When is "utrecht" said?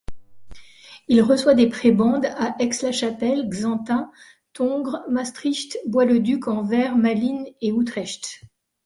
7.69-8.41